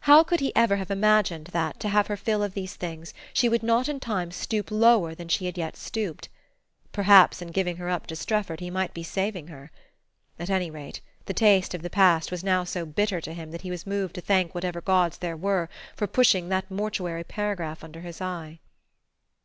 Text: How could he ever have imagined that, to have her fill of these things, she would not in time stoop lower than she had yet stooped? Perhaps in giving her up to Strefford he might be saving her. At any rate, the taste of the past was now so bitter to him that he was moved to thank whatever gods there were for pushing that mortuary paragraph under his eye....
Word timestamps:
How 0.00 0.24
could 0.24 0.40
he 0.40 0.50
ever 0.56 0.74
have 0.74 0.90
imagined 0.90 1.50
that, 1.52 1.78
to 1.78 1.88
have 1.88 2.08
her 2.08 2.16
fill 2.16 2.42
of 2.42 2.54
these 2.54 2.74
things, 2.74 3.14
she 3.32 3.48
would 3.48 3.62
not 3.62 3.88
in 3.88 4.00
time 4.00 4.32
stoop 4.32 4.72
lower 4.72 5.14
than 5.14 5.28
she 5.28 5.46
had 5.46 5.56
yet 5.56 5.76
stooped? 5.76 6.28
Perhaps 6.90 7.40
in 7.40 7.52
giving 7.52 7.76
her 7.76 7.88
up 7.88 8.08
to 8.08 8.16
Strefford 8.16 8.58
he 8.58 8.70
might 8.72 8.92
be 8.92 9.04
saving 9.04 9.46
her. 9.46 9.70
At 10.36 10.50
any 10.50 10.68
rate, 10.68 11.00
the 11.26 11.32
taste 11.32 11.74
of 11.74 11.82
the 11.82 11.90
past 11.90 12.32
was 12.32 12.42
now 12.42 12.64
so 12.64 12.84
bitter 12.84 13.20
to 13.20 13.32
him 13.32 13.52
that 13.52 13.62
he 13.62 13.70
was 13.70 13.86
moved 13.86 14.16
to 14.16 14.20
thank 14.20 14.52
whatever 14.52 14.80
gods 14.80 15.18
there 15.18 15.36
were 15.36 15.68
for 15.94 16.08
pushing 16.08 16.48
that 16.48 16.72
mortuary 16.72 17.22
paragraph 17.22 17.84
under 17.84 18.00
his 18.00 18.20
eye.... 18.20 18.58